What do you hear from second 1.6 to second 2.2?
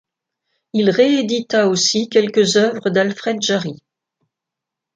aussi